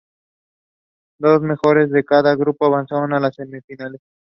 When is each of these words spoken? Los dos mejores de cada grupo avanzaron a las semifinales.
Los 1.19 1.33
dos 1.33 1.41
mejores 1.43 1.91
de 1.91 2.03
cada 2.03 2.33
grupo 2.35 2.65
avanzaron 2.65 3.13
a 3.13 3.19
las 3.19 3.35
semifinales. 3.35 4.01